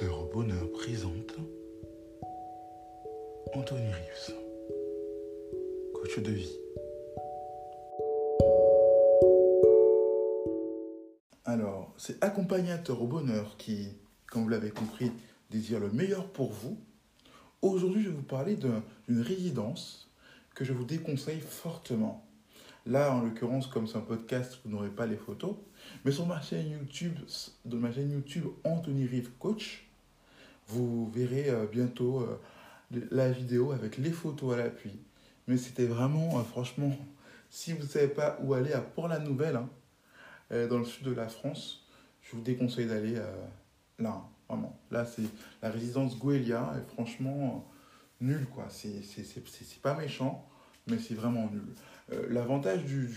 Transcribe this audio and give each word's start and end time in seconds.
Au 0.00 0.26
bonheur 0.32 0.70
présente 0.70 1.34
Anthony 3.52 3.90
Rives, 3.90 4.34
coach 5.92 6.20
de 6.20 6.30
vie. 6.30 6.56
Alors, 11.44 11.92
c'est 11.96 12.22
Accompagnateur 12.22 13.02
au 13.02 13.08
bonheur 13.08 13.56
qui, 13.56 13.88
comme 14.26 14.44
vous 14.44 14.48
l'avez 14.48 14.70
compris, 14.70 15.10
désire 15.50 15.80
le 15.80 15.90
meilleur 15.90 16.30
pour 16.30 16.52
vous. 16.52 16.78
Aujourd'hui, 17.60 18.04
je 18.04 18.10
vais 18.10 18.14
vous 18.14 18.22
parler 18.22 18.56
d'une 18.56 19.20
résidence 19.20 20.12
que 20.54 20.64
je 20.64 20.72
vous 20.72 20.84
déconseille 20.84 21.40
fortement. 21.40 22.24
Là, 22.86 23.12
en 23.12 23.22
l'occurrence, 23.22 23.66
comme 23.66 23.88
c'est 23.88 23.98
un 23.98 24.02
podcast, 24.02 24.60
vous 24.64 24.70
n'aurez 24.70 24.90
pas 24.90 25.06
les 25.06 25.16
photos. 25.16 25.56
Mais 26.04 26.12
sur 26.12 26.26
ma 26.26 26.40
chaîne 26.40 26.70
YouTube, 26.70 27.18
de 27.64 27.76
ma 27.76 27.92
chaîne 27.92 28.12
YouTube 28.12 28.46
Anthony 28.64 29.04
Rive 29.04 29.32
Coach, 29.40 29.87
vous 30.68 31.10
verrez 31.10 31.50
euh, 31.50 31.66
bientôt 31.66 32.20
euh, 32.20 32.38
la 33.10 33.30
vidéo 33.30 33.72
avec 33.72 33.98
les 33.98 34.10
photos 34.10 34.54
à 34.54 34.58
l'appui. 34.58 35.00
Mais 35.46 35.56
c'était 35.56 35.86
vraiment, 35.86 36.38
euh, 36.38 36.42
franchement, 36.42 36.96
si 37.50 37.72
vous 37.72 37.82
ne 37.82 37.88
savez 37.88 38.08
pas 38.08 38.38
où 38.42 38.54
aller 38.54 38.72
à 38.72 38.80
Port-la-Nouvelle, 38.80 39.56
hein, 39.56 39.68
dans 40.50 40.78
le 40.78 40.84
sud 40.84 41.06
de 41.06 41.12
la 41.12 41.28
France, 41.28 41.86
je 42.22 42.34
vous 42.34 42.42
déconseille 42.42 42.86
d'aller 42.86 43.14
là, 43.98 44.10
hein, 44.10 44.24
vraiment. 44.48 44.78
Là, 44.90 45.04
c'est 45.04 45.24
la 45.62 45.70
résidence 45.70 46.18
Goelia, 46.18 46.74
et 46.78 46.92
franchement, 46.94 47.66
nul 48.20 48.46
quoi. 48.46 48.66
C'est 48.70 49.82
pas 49.82 49.94
méchant, 49.94 50.48
mais 50.86 50.98
c'est 50.98 51.14
vraiment 51.14 51.50
nul. 51.50 51.62
Euh, 52.12 52.26
l'avantage 52.30 52.84
du, 52.84 53.08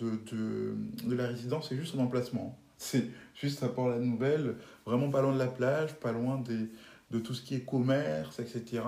de, 0.00 0.76
de, 1.04 1.14
la 1.14 1.26
résidence, 1.26 1.68
c'est 1.68 1.76
juste 1.76 1.92
son 1.92 2.00
emplacement. 2.00 2.58
C'est 2.78 3.04
juste 3.34 3.62
à 3.62 3.68
Port-la-Nouvelle, 3.68 4.56
vraiment 4.84 5.10
pas 5.10 5.22
loin 5.22 5.32
de 5.32 5.38
la 5.38 5.46
plage, 5.46 5.94
pas 5.94 6.12
loin 6.12 6.38
des, 6.38 6.68
de 7.10 7.18
tout 7.18 7.34
ce 7.34 7.42
qui 7.42 7.54
est 7.54 7.60
commerce, 7.60 8.38
etc. 8.40 8.82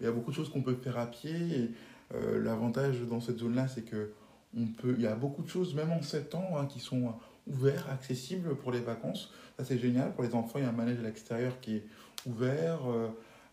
Il 0.00 0.06
y 0.06 0.08
a 0.08 0.12
beaucoup 0.12 0.30
de 0.30 0.36
choses 0.36 0.50
qu'on 0.50 0.62
peut 0.62 0.74
faire 0.74 0.98
à 0.98 1.06
pied. 1.06 1.72
Euh, 2.14 2.42
l'avantage 2.42 3.00
dans 3.08 3.20
cette 3.20 3.38
zone-là, 3.38 3.68
c'est 3.68 3.82
que 3.82 4.12
on 4.56 4.66
peut, 4.66 4.94
il 4.96 5.02
y 5.02 5.06
a 5.06 5.16
beaucoup 5.16 5.42
de 5.42 5.48
choses, 5.48 5.74
même 5.74 5.90
en 5.90 6.02
7 6.02 6.34
ans, 6.36 6.56
hein, 6.56 6.66
qui 6.66 6.78
sont 6.78 7.14
ouverts, 7.46 7.88
accessibles 7.90 8.54
pour 8.56 8.70
les 8.70 8.80
vacances. 8.80 9.32
Ça, 9.58 9.64
c'est 9.64 9.78
génial. 9.78 10.12
Pour 10.14 10.24
les 10.24 10.34
enfants, 10.34 10.58
il 10.58 10.62
y 10.62 10.66
a 10.66 10.70
un 10.70 10.72
manège 10.72 11.00
à 11.00 11.02
l'extérieur 11.02 11.60
qui 11.60 11.76
est 11.76 11.86
ouvert. 12.26 12.80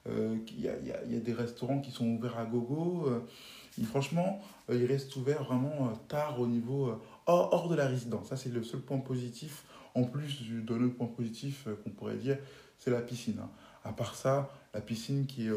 Euh, 0.07 0.35
il, 0.47 0.61
y 0.61 0.69
a, 0.69 0.73
il, 0.79 1.13
y 1.13 1.17
a, 1.17 1.19
des 1.19 1.33
restaurants 1.33 1.79
qui 1.79 1.91
sont 1.91 2.07
ouverts 2.07 2.37
à 2.37 2.45
gogo 2.45 3.07
franchement, 3.83 4.41
euh, 4.69 4.75
il 4.75 4.85
reste 4.85 5.15
ouvert 5.15 5.43
vraiment 5.43 5.87
euh, 5.87 5.95
tard 6.07 6.39
au 6.39 6.47
niveau 6.47 6.87
euh, 6.87 6.95
hors, 7.25 7.69
de 7.69 7.75
la 7.75 7.87
résidence. 7.87 8.27
Ça, 8.27 8.37
c'est 8.37 8.49
le 8.49 8.63
seul 8.63 8.81
point 8.81 8.99
positif. 8.99 9.63
En 9.93 10.03
plus 10.03 10.41
d'un 10.49 10.81
autre 10.83 10.95
point 10.95 11.07
positif 11.07 11.67
qu'on 11.83 11.89
pourrait 11.89 12.15
dire, 12.15 12.37
c'est 12.77 12.91
la 12.91 13.01
piscine. 13.01 13.41
À 13.83 13.93
part 13.93 14.15
ça, 14.15 14.49
la 14.73 14.81
piscine 14.81 15.25
qui 15.25 15.47
est 15.47 15.53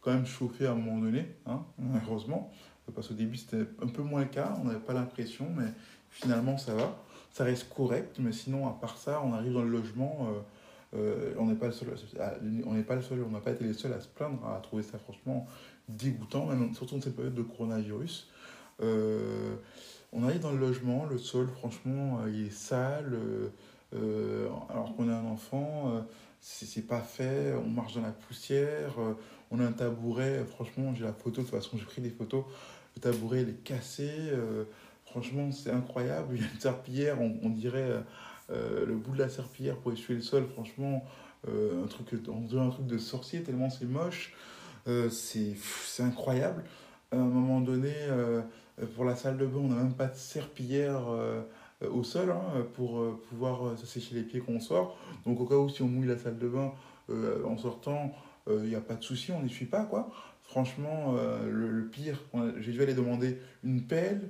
quand 0.00 0.12
même 0.12 0.26
chauffée 0.26 0.66
à 0.66 0.72
un 0.72 0.74
moment 0.74 0.98
donné, 0.98 1.26
hein, 1.46 1.64
heureusement, 2.06 2.52
parce 2.94 3.08
qu'au 3.08 3.14
début 3.14 3.36
c'était 3.36 3.64
un 3.82 3.88
peu 3.88 4.02
moins 4.02 4.20
le 4.20 4.26
cas, 4.26 4.54
on 4.60 4.64
n'avait 4.64 4.78
pas 4.78 4.92
l'impression, 4.92 5.46
mais 5.56 5.68
finalement 6.10 6.58
ça 6.58 6.74
va. 6.74 6.96
Ça 7.32 7.44
reste 7.44 7.72
correct, 7.74 8.16
mais 8.20 8.32
sinon, 8.32 8.68
à 8.68 8.72
part 8.72 8.96
ça, 8.96 9.20
on 9.24 9.32
arrive 9.32 9.54
dans 9.54 9.62
le 9.62 9.70
logement. 9.70 10.28
on 10.92 11.46
n'est 11.46 11.54
pas 11.54 11.66
le 11.66 11.72
seul, 11.72 11.88
on 12.66 12.74
n'est 12.74 12.82
pas 12.82 12.96
le 12.96 13.02
seul, 13.02 13.24
on 13.26 13.30
n'a 13.30 13.40
pas 13.40 13.50
été 13.50 13.64
les 13.64 13.72
seuls 13.72 13.92
à 13.92 14.00
se 14.00 14.08
plaindre, 14.08 14.46
à 14.46 14.60
trouver 14.60 14.82
ça 14.82 14.98
franchement 14.98 15.46
dégoûtant, 15.88 16.48
surtout 16.74 16.96
dans 16.96 17.00
cette 17.00 17.16
période 17.16 17.34
de 17.34 17.42
coronavirus. 17.42 18.28
Euh, 18.82 19.56
on 20.12 20.24
arrive 20.24 20.40
dans 20.40 20.52
le 20.52 20.58
logement, 20.58 21.06
le 21.06 21.18
sol, 21.18 21.48
franchement, 21.58 22.20
euh, 22.20 22.30
il 22.30 22.46
est 22.46 22.50
sale. 22.50 23.16
Euh, 23.94 24.48
alors 24.70 24.94
qu'on 24.96 25.08
est 25.08 25.12
un 25.12 25.26
enfant, 25.26 26.04
c'est 26.46 26.86
pas 26.86 27.00
fait, 27.00 27.54
on 27.54 27.68
marche 27.68 27.94
dans 27.94 28.02
la 28.02 28.12
poussière, 28.12 28.94
on 29.50 29.60
a 29.60 29.64
un 29.64 29.72
tabouret, 29.72 30.44
franchement, 30.44 30.94
j'ai 30.94 31.04
la 31.04 31.12
photo, 31.12 31.40
de 31.42 31.46
toute 31.46 31.54
façon, 31.54 31.78
j'ai 31.78 31.84
pris 31.84 32.02
des 32.02 32.10
photos, 32.10 32.44
le 32.96 33.00
tabouret, 33.00 33.42
il 33.42 33.48
est 33.48 33.64
cassé, 33.64 34.10
franchement, 35.06 35.50
c'est 35.52 35.70
incroyable, 35.70 36.34
il 36.34 36.42
y 36.42 36.44
a 36.44 36.50
une 36.52 36.60
serpillière, 36.60 37.18
on, 37.20 37.48
dirait 37.48 38.02
le 38.50 38.94
bout 38.94 39.12
de 39.12 39.20
la 39.20 39.30
serpillière 39.30 39.76
pour 39.76 39.92
essuyer 39.92 40.16
le 40.16 40.22
sol, 40.22 40.46
franchement, 40.52 41.02
un 41.48 41.86
truc, 41.86 42.08
on 42.28 42.40
dirait 42.42 42.62
un 42.62 42.70
truc 42.70 42.86
de 42.86 42.98
sorcier, 42.98 43.42
tellement 43.42 43.70
c'est 43.70 43.86
moche. 43.86 44.34
Euh, 44.86 45.08
c'est 45.10 46.02
incroyable. 46.02 46.64
À 47.10 47.16
un 47.16 47.24
moment 47.24 47.60
donné, 47.60 47.92
euh, 48.08 48.42
pour 48.94 49.04
la 49.04 49.16
salle 49.16 49.38
de 49.38 49.46
bain, 49.46 49.60
on 49.60 49.68
n'a 49.68 49.76
même 49.76 49.94
pas 49.94 50.06
de 50.06 50.16
serpillière 50.16 51.08
euh, 51.08 51.42
au 51.92 52.02
sol 52.02 52.30
hein, 52.30 52.66
pour 52.74 53.18
pouvoir 53.28 53.78
se 53.78 53.86
sécher 53.86 54.14
les 54.14 54.22
pieds 54.22 54.40
quand 54.44 54.52
on 54.52 54.60
sort. 54.60 54.96
Donc 55.26 55.40
au 55.40 55.46
cas 55.46 55.56
où 55.56 55.68
si 55.68 55.82
on 55.82 55.88
mouille 55.88 56.08
la 56.08 56.18
salle 56.18 56.38
de 56.38 56.48
bain 56.48 56.72
en 57.10 57.56
sortant, 57.56 58.12
il 58.48 58.68
n'y 58.68 58.74
a 58.74 58.80
pas 58.80 58.94
de 58.94 59.02
souci, 59.02 59.32
on 59.32 59.42
n'y 59.42 59.50
suit 59.50 59.66
pas 59.66 59.84
quoi. 59.84 60.10
Franchement, 60.42 61.14
le, 61.46 61.88
pire, 61.90 62.20
j'ai 62.58 62.72
dû 62.72 62.82
aller 62.82 62.94
demander 62.94 63.38
une 63.62 63.82
pelle 63.82 64.28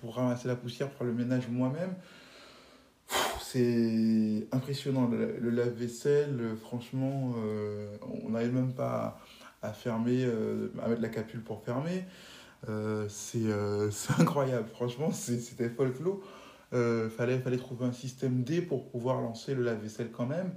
pour 0.00 0.16
ramasser 0.16 0.48
la 0.48 0.56
poussière, 0.56 0.90
pour 0.90 1.04
le 1.04 1.12
ménage 1.12 1.48
moi-même. 1.48 1.94
C'est 3.40 4.46
impressionnant, 4.52 5.08
le, 5.08 5.50
lave-vaisselle, 5.50 6.56
franchement, 6.60 7.34
on 8.24 8.30
n'arrive 8.30 8.54
même 8.54 8.72
pas 8.72 9.20
à 9.62 9.72
fermer, 9.72 10.24
euh, 10.24 10.68
à 10.82 10.88
mettre 10.88 11.02
la 11.02 11.08
capule 11.08 11.42
pour 11.42 11.62
fermer. 11.62 12.04
Euh, 12.68 13.08
euh, 13.36 13.90
c'est 13.92 14.20
incroyable, 14.20 14.68
franchement, 14.68 15.10
c'était 15.12 15.68
folklore. 15.68 16.20
Euh, 16.74 17.08
fallait, 17.08 17.38
fallait 17.38 17.56
trouver 17.56 17.86
un 17.86 17.92
système 17.92 18.42
D 18.42 18.60
pour 18.60 18.88
pouvoir 18.90 19.20
lancer 19.20 19.54
le 19.54 19.62
lave-vaisselle 19.62 20.10
quand 20.10 20.26
même. 20.26 20.52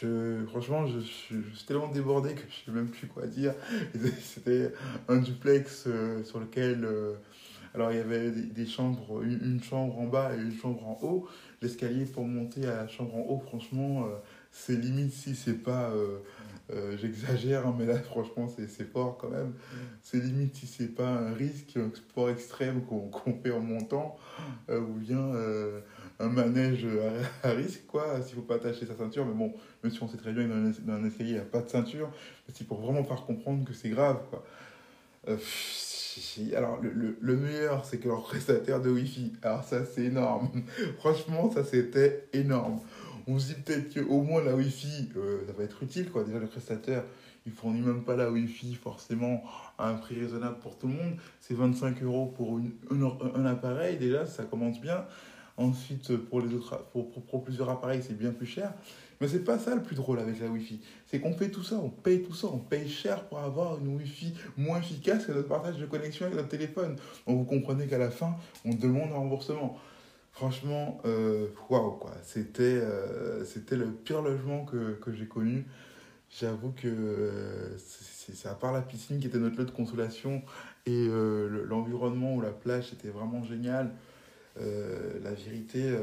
Je, 0.00 0.44
franchement, 0.46 0.86
je, 0.86 1.00
suis 1.00 1.66
tellement 1.66 1.88
débordé 1.88 2.34
que 2.34 2.40
je 2.48 2.64
sais 2.64 2.70
même 2.74 2.88
plus 2.88 3.06
quoi 3.06 3.26
dire. 3.26 3.54
C'était 4.22 4.72
un 5.08 5.18
duplex 5.18 5.86
sur 6.24 6.40
lequel. 6.40 6.88
alors, 7.74 7.92
il 7.92 7.98
y 7.98 8.00
avait 8.00 8.30
des, 8.30 8.66
chambres, 8.66 9.22
une, 9.22 9.62
chambre 9.62 9.98
en 9.98 10.06
bas 10.06 10.34
et 10.34 10.40
une 10.40 10.54
chambre 10.54 10.86
en 10.88 10.98
haut. 11.02 11.28
L'escalier 11.60 12.06
pour 12.06 12.24
monter 12.24 12.66
à 12.66 12.76
la 12.76 12.88
chambre 12.88 13.14
en 13.14 13.26
haut, 13.28 13.42
franchement, 13.46 14.08
c'est 14.50 14.76
limite 14.76 15.12
si 15.12 15.34
c'est 15.34 15.62
pas 15.62 15.92
euh, 16.72 16.96
j'exagère, 16.98 17.66
hein, 17.66 17.74
mais 17.78 17.86
là, 17.86 17.98
franchement, 17.98 18.48
c'est 18.48 18.90
fort 18.90 19.16
quand 19.18 19.30
même. 19.30 19.54
C'est 20.02 20.18
limite 20.18 20.54
si 20.54 20.66
c'est 20.66 20.94
pas 20.94 21.08
un 21.08 21.32
risque, 21.32 21.76
un 21.76 21.90
sport 21.94 22.30
extrême 22.30 22.82
qu'on 22.82 23.10
fait 23.42 23.50
en 23.50 23.60
montant, 23.60 24.16
euh, 24.68 24.80
ou 24.80 24.94
bien 24.94 25.18
euh, 25.18 25.80
un 26.18 26.28
manège 26.28 26.86
à, 27.42 27.50
risque, 27.50 27.86
quoi, 27.86 28.22
s'il 28.22 28.36
faut 28.36 28.42
pas 28.42 28.56
attacher 28.56 28.86
sa 28.86 28.94
ceinture. 28.94 29.26
Mais 29.26 29.34
bon, 29.34 29.52
même 29.82 29.92
si 29.92 30.02
on 30.02 30.08
sait 30.08 30.16
très 30.16 30.32
bien 30.32 30.44
que 30.44 30.50
dans 30.50 30.92
un, 30.92 31.04
escalier, 31.04 31.30
il 31.30 31.34
n'y 31.34 31.40
a 31.40 31.44
pas 31.44 31.62
de 31.62 31.68
ceinture, 31.68 32.10
c'est 32.52 32.66
pour 32.66 32.80
vraiment 32.80 33.04
faire 33.04 33.24
comprendre 33.24 33.64
que 33.64 33.72
c'est 33.72 33.90
grave, 33.90 34.20
quoi. 34.30 34.44
alors, 36.56 36.80
le, 36.82 37.16
le 37.20 37.36
meilleur, 37.36 37.84
c'est 37.84 37.98
que 37.98 38.08
leur 38.08 38.22
prestataire 38.22 38.80
de 38.80 38.90
Wi-Fi. 38.90 39.32
Alors, 39.42 39.64
ça, 39.64 39.84
c'est 39.84 40.04
énorme. 40.04 40.50
Franchement, 40.98 41.50
ça, 41.50 41.64
c'était 41.64 42.28
énorme 42.32 42.80
on 43.30 43.38
se 43.38 43.52
dit 43.52 43.60
peut-être 43.60 43.94
qu'au 43.94 44.22
moins 44.22 44.42
la 44.42 44.56
Wi-Fi, 44.56 45.10
euh, 45.16 45.46
ça 45.46 45.52
va 45.52 45.62
être 45.64 45.82
utile. 45.82 46.10
Quoi. 46.10 46.24
Déjà, 46.24 46.38
le 46.38 46.46
prestataire, 46.46 47.04
il 47.46 47.52
fournit 47.52 47.80
même 47.80 48.02
pas 48.02 48.16
la 48.16 48.30
Wi-Fi 48.30 48.74
forcément 48.74 49.44
à 49.78 49.88
un 49.88 49.94
prix 49.94 50.18
raisonnable 50.18 50.58
pour 50.58 50.76
tout 50.76 50.88
le 50.88 50.94
monde. 50.94 51.14
C'est 51.40 51.54
25 51.54 52.02
euros 52.02 52.26
pour 52.36 52.60
un, 52.90 53.46
appareil, 53.46 53.98
déjà, 53.98 54.26
ça 54.26 54.44
commence 54.44 54.80
bien. 54.80 55.04
Ensuite, 55.56 56.16
pour, 56.16 56.40
les 56.40 56.54
autres, 56.54 56.84
pour, 56.92 57.44
plusieurs 57.44 57.68
appareils, 57.68 58.02
c'est 58.02 58.16
bien 58.16 58.32
plus 58.32 58.46
cher. 58.46 58.72
Mais 59.20 59.28
c'est 59.28 59.44
pas 59.44 59.58
ça 59.58 59.74
le 59.74 59.82
plus 59.82 59.94
drôle 59.94 60.18
avec 60.18 60.40
la 60.40 60.48
Wi-Fi. 60.48 60.80
C'est 61.06 61.20
qu'on 61.20 61.34
fait 61.34 61.50
tout 61.50 61.62
ça, 61.62 61.76
on 61.76 61.90
paye 61.90 62.22
tout 62.22 62.34
ça, 62.34 62.48
on 62.48 62.58
paye 62.58 62.88
cher 62.88 63.24
pour 63.24 63.38
avoir 63.38 63.78
une 63.78 63.94
Wi-Fi 63.96 64.32
moins 64.56 64.78
efficace 64.78 65.26
que 65.26 65.32
notre 65.32 65.48
partage 65.48 65.76
de 65.76 65.86
connexion 65.86 66.26
avec 66.26 66.36
notre 66.36 66.48
téléphone. 66.48 66.96
Donc 67.26 67.38
vous 67.38 67.44
comprenez 67.44 67.86
qu'à 67.86 67.98
la 67.98 68.10
fin, 68.10 68.34
on 68.64 68.74
demande 68.74 69.12
un 69.12 69.16
remboursement. 69.16 69.78
Franchement, 70.40 71.02
euh, 71.04 71.48
waouh, 71.68 71.98
quoi. 71.98 72.12
C'était, 72.22 72.62
euh, 72.62 73.44
c'était 73.44 73.76
le 73.76 73.90
pire 73.90 74.22
logement 74.22 74.64
que, 74.64 74.96
j'ai 75.12 75.26
connu. 75.26 75.66
J'avoue 76.30 76.70
que 76.70 76.88
euh, 76.88 77.76
c'est, 77.76 78.48
à 78.48 78.54
part 78.54 78.72
la 78.72 78.80
piscine 78.80 79.20
qui 79.20 79.26
était 79.26 79.36
notre 79.36 79.58
lieu 79.58 79.66
de 79.66 79.70
consolation 79.70 80.40
et 80.86 81.08
l'environnement 81.68 82.36
ou 82.36 82.40
la 82.40 82.52
plage 82.52 82.90
était 82.94 83.10
vraiment 83.10 83.44
génial. 83.44 83.90
la 84.56 85.32
vérité, 85.32 85.94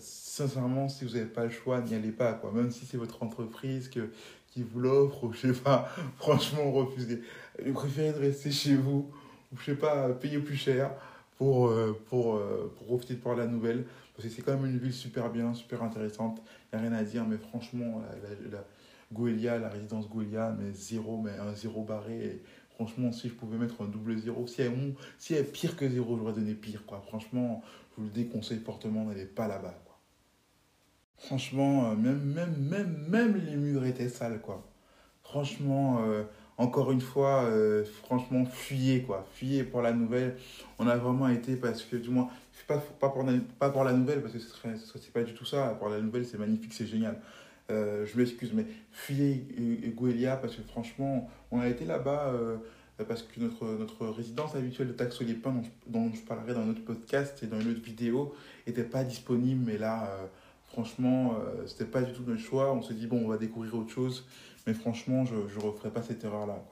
sincèrement, 0.00 0.88
si 0.88 1.04
vous 1.04 1.12
n'avez 1.12 1.26
pas 1.26 1.44
le 1.44 1.50
choix, 1.50 1.82
n'y 1.82 1.94
allez 1.94 2.12
pas. 2.12 2.32
Quoi. 2.32 2.50
Même 2.50 2.70
si 2.70 2.86
c'est 2.86 2.96
votre 2.96 3.22
entreprise 3.22 3.90
qui 3.90 4.62
vous 4.62 4.80
l'offre, 4.80 5.24
ou 5.24 5.34
je 5.34 5.52
sais 5.52 5.60
pas, 5.60 5.94
franchement, 6.16 6.72
refusez. 6.72 7.20
Vous 7.62 7.74
préférez 7.74 8.14
de 8.14 8.20
rester 8.20 8.50
chez 8.50 8.74
vous, 8.74 9.10
ou 9.52 9.58
je 9.58 9.66
sais 9.66 9.76
pas, 9.76 10.08
payer 10.14 10.38
plus 10.38 10.56
cher 10.56 10.92
pour, 11.38 11.68
euh, 11.68 11.98
pour, 12.08 12.36
euh, 12.36 12.72
pour 12.76 12.86
profiter 12.86 13.14
de 13.14 13.20
voir 13.20 13.36
la 13.36 13.46
nouvelle. 13.46 13.84
Parce 14.14 14.28
que 14.28 14.34
c'est 14.34 14.42
quand 14.42 14.56
même 14.56 14.66
une 14.66 14.78
ville 14.78 14.92
super 14.92 15.30
bien, 15.30 15.54
super 15.54 15.82
intéressante. 15.82 16.42
Il 16.72 16.78
n'y 16.78 16.84
a 16.84 16.88
rien 16.88 16.96
à 16.96 17.02
dire, 17.02 17.24
mais 17.26 17.38
franchement, 17.38 18.02
la, 18.50 18.50
la, 18.50 19.58
la 19.58 19.68
résidence 19.68 20.08
Goelia, 20.08 20.54
mais 20.58 20.72
zéro, 20.72 21.20
mais 21.20 21.32
un 21.38 21.54
zéro 21.54 21.82
barré. 21.82 22.42
franchement, 22.74 23.12
si 23.12 23.28
je 23.28 23.34
pouvais 23.34 23.58
mettre 23.58 23.82
un 23.82 23.86
double 23.86 24.18
zéro, 24.18 24.46
si 24.46 24.62
elle, 24.62 24.72
si 25.18 25.34
est 25.34 25.44
pire 25.44 25.76
que 25.76 25.88
zéro, 25.88 26.16
j'aurais 26.16 26.32
donné 26.32 26.54
pire. 26.54 26.84
Quoi. 26.86 27.02
Franchement, 27.06 27.62
je 27.90 28.02
vous 28.02 28.06
le 28.08 28.12
déconseille 28.12 28.58
fortement, 28.58 29.04
n'allez 29.04 29.26
pas 29.26 29.48
là-bas. 29.48 29.78
Franchement, 31.18 31.90
euh, 31.90 31.94
même, 31.94 32.20
même, 32.20 32.56
même, 32.58 33.06
même 33.08 33.36
les 33.36 33.56
murs 33.56 33.84
étaient 33.84 34.08
sales, 34.08 34.40
quoi. 34.40 34.66
Franchement, 35.22 36.02
encore 36.62 36.92
une 36.92 37.00
fois, 37.00 37.44
euh, 37.44 37.84
franchement, 38.04 38.44
fuyez, 38.44 39.02
quoi. 39.02 39.26
Fuyez 39.34 39.64
pour 39.64 39.82
la 39.82 39.92
nouvelle. 39.92 40.36
On 40.78 40.86
a 40.86 40.96
vraiment 40.96 41.28
été, 41.28 41.56
parce 41.56 41.82
que, 41.82 41.96
du 41.96 42.10
moins, 42.10 42.28
pas, 42.66 42.78
pour, 42.78 42.96
pas 43.58 43.70
pour 43.70 43.84
la 43.84 43.92
nouvelle, 43.92 44.22
parce 44.22 44.34
que 44.34 44.38
ce 44.38 44.48
serait, 44.48 44.74
c'est 44.76 45.12
pas 45.12 45.22
du 45.22 45.34
tout 45.34 45.44
ça. 45.44 45.76
Pour 45.78 45.88
la 45.88 46.00
nouvelle, 46.00 46.24
c'est 46.24 46.38
magnifique, 46.38 46.72
c'est 46.72 46.86
génial. 46.86 47.18
je 47.68 48.16
m'excuse, 48.16 48.52
mais 48.54 48.66
fuyez 48.92 49.46
Gouelia, 49.96 50.36
parce 50.36 50.54
que 50.56 50.62
franchement, 50.62 51.28
on 51.50 51.60
a 51.60 51.68
été 51.68 51.84
là-bas 51.84 52.32
parce 53.08 53.22
que 53.22 53.40
notre, 53.40 53.64
notre 53.64 54.06
résidence 54.06 54.54
habituelle 54.54 54.88
de 54.88 54.92
Taxe 54.92 55.20
les 55.22 55.36
dont, 55.88 56.12
je 56.14 56.20
parlerai 56.20 56.54
dans 56.54 56.64
notre 56.64 56.84
podcast 56.84 57.42
et 57.42 57.46
dans 57.46 57.60
une 57.60 57.72
autre 57.72 57.82
vidéo, 57.82 58.34
n'était 58.66 58.84
pas 58.84 59.02
disponible. 59.02 59.64
Mais 59.66 59.78
là, 59.78 60.08
Franchement, 60.72 61.34
euh, 61.38 61.66
c'était 61.66 61.84
pas 61.84 62.00
du 62.00 62.12
tout 62.12 62.22
notre 62.26 62.40
choix. 62.40 62.72
On 62.72 62.80
s'est 62.80 62.94
dit, 62.94 63.06
bon, 63.06 63.22
on 63.26 63.28
va 63.28 63.36
découvrir 63.36 63.74
autre 63.74 63.90
chose. 63.90 64.24
Mais 64.66 64.74
franchement, 64.74 65.24
je 65.24 65.34
ne 65.34 65.60
referai 65.62 65.90
pas 65.90 66.02
cette 66.02 66.24
erreur-là. 66.24 66.64